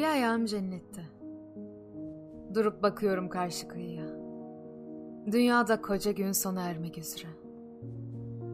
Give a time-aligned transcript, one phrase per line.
[0.00, 1.02] Bir ayağım cennette.
[2.54, 4.06] Durup bakıyorum karşı kıyıya.
[5.32, 7.28] Dünyada koca gün sona ermek üzere.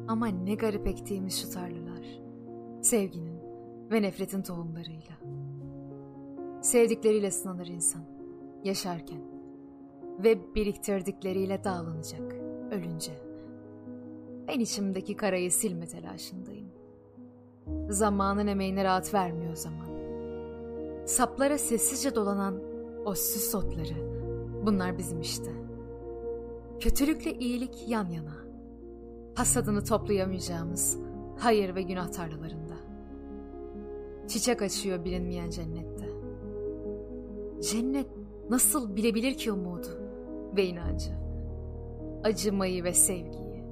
[0.09, 2.21] Ama ne garip ektiğimiz şu tarlalar.
[2.83, 3.41] Sevginin
[3.91, 5.17] ve nefretin tohumlarıyla.
[6.63, 8.03] Sevdikleriyle sınanır insan.
[8.65, 9.21] Yaşarken.
[10.25, 12.33] Ve biriktirdikleriyle dağlanacak.
[12.71, 13.13] Ölünce.
[14.49, 16.69] Ben içimdeki karayı silme telaşındayım.
[17.89, 19.86] Zamanın emeğine rahat vermiyor zaman.
[21.07, 22.63] Saplara sessizce dolanan
[23.05, 24.17] o süs otları.
[24.67, 25.53] Bunlar bizim işte.
[26.81, 28.37] Kötülükle iyilik yan yana.
[29.35, 30.99] Hasadını toplayamayacağımız
[31.39, 32.75] hayır ve günah tarlalarında.
[34.29, 36.09] Çiçek açıyor bilinmeyen cennette.
[37.61, 38.07] Cennet
[38.51, 39.89] nasıl bilebilir ki umudu
[40.57, 41.11] ve inancı?
[42.25, 43.65] Acımayı ve sevgiyi.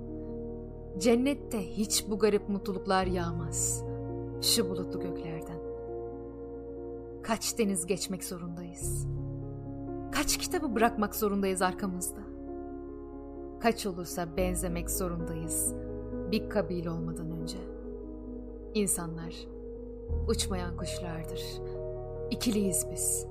[0.98, 3.84] Cennette hiç bu garip mutluluklar yağmaz.
[4.40, 5.53] Şu bulutlu göklerden.
[7.26, 9.06] Kaç deniz geçmek zorundayız.
[10.12, 12.20] Kaç kitabı bırakmak zorundayız arkamızda.
[13.60, 15.74] Kaç olursa benzemek zorundayız
[16.30, 17.56] bir kabile olmadan önce.
[18.74, 19.34] İnsanlar
[20.28, 21.42] uçmayan kuşlardır.
[22.30, 23.26] İkiliyiz biz.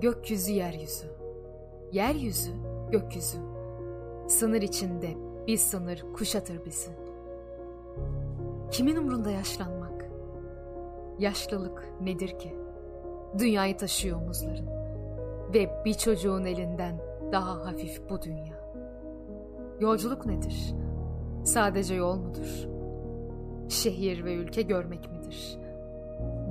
[0.00, 1.06] Gökyüzü yeryüzü.
[1.92, 2.52] Yeryüzü
[2.90, 3.38] gökyüzü.
[4.28, 5.16] Sınır içinde
[5.46, 6.90] bir sınır kuşatır bizi.
[8.70, 10.10] Kimin umrunda yaşlanmak?
[11.18, 12.61] Yaşlılık nedir ki?
[13.38, 14.66] Dünyayı taşıyor omuzların.
[15.54, 17.00] Ve bir çocuğun elinden
[17.32, 18.62] daha hafif bu dünya.
[19.80, 20.74] Yolculuk nedir?
[21.44, 22.68] Sadece yol mudur?
[23.68, 25.58] Şehir ve ülke görmek midir?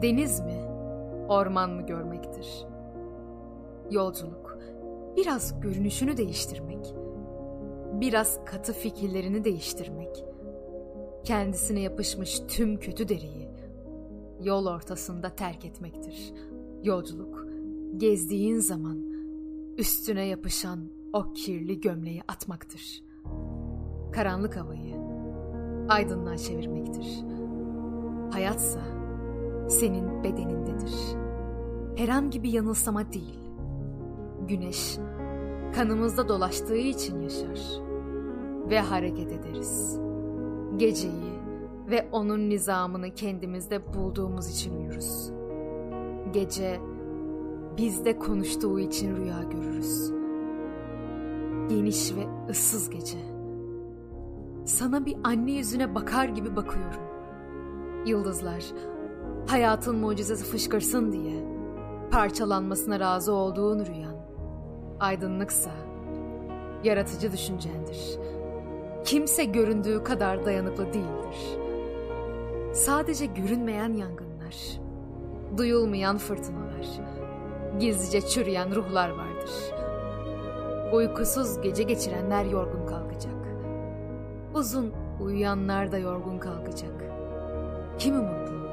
[0.01, 0.61] Deniz mi?
[1.29, 2.65] Orman mı görmektir?
[3.91, 4.57] Yolculuk
[5.17, 6.95] biraz görünüşünü değiştirmek.
[7.93, 10.25] Biraz katı fikirlerini değiştirmek.
[11.23, 13.49] Kendisine yapışmış tüm kötü deriyi
[14.43, 16.33] yol ortasında terk etmektir.
[16.83, 17.47] Yolculuk
[17.97, 18.97] gezdiğin zaman
[19.77, 20.79] üstüne yapışan
[21.13, 23.03] o kirli gömleği atmaktır.
[24.11, 24.95] Karanlık havayı
[25.89, 27.23] aydınlığa çevirmektir.
[28.31, 28.81] Hayatsa
[29.69, 30.93] senin bedenindedir.
[31.95, 33.39] Herhangi bir yanılsama değil.
[34.47, 34.97] Güneş
[35.75, 37.59] kanımızda dolaştığı için yaşar
[38.69, 39.99] ve hareket ederiz.
[40.77, 41.41] Geceyi
[41.89, 45.40] ve onun nizamını kendimizde bulduğumuz için uyuruz.
[46.33, 46.79] Gece
[47.77, 50.11] bizde konuştuğu için rüya görürüz.
[51.69, 53.17] Geniş ve ıssız gece.
[54.65, 57.01] Sana bir anne yüzüne bakar gibi bakıyorum.
[58.05, 58.63] Yıldızlar
[59.47, 61.43] hayatın mucizesi fışkırsın diye
[62.11, 64.15] parçalanmasına razı olduğun rüyan.
[64.99, 65.71] Aydınlıksa
[66.83, 68.19] yaratıcı düşüncendir.
[69.05, 71.57] Kimse göründüğü kadar dayanıklı değildir.
[72.73, 74.79] Sadece görünmeyen yangınlar,
[75.57, 76.87] duyulmayan fırtınalar,
[77.79, 79.51] gizlice çürüyen ruhlar vardır.
[80.93, 83.35] Uykusuz gece geçirenler yorgun kalkacak.
[84.53, 87.03] Uzun uyuyanlar da yorgun kalkacak.
[87.99, 88.67] Kimi mutlu,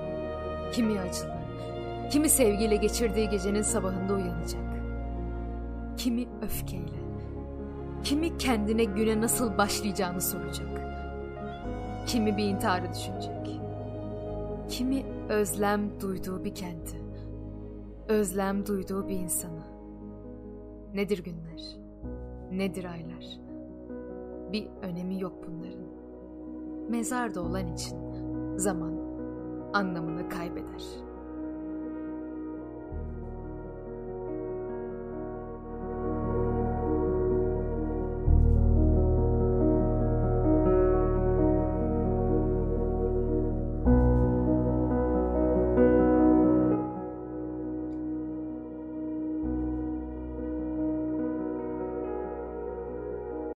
[0.72, 1.38] kimi acılı,
[2.10, 4.62] kimi sevgiyle geçirdiği gecenin sabahında uyanacak.
[5.96, 6.98] Kimi öfkeyle,
[8.04, 10.80] kimi kendine güne nasıl başlayacağını soracak.
[12.06, 13.57] Kimi bir intiharı düşünecek.
[14.68, 16.96] Kimi özlem duyduğu bir kenti,
[18.08, 19.62] özlem duyduğu bir insanı.
[20.94, 21.76] Nedir günler?
[22.52, 23.38] Nedir aylar?
[24.52, 25.88] Bir önemi yok bunların.
[26.90, 27.96] Mezarda olan için
[28.56, 28.92] zaman
[29.72, 31.07] anlamını kaybeder.''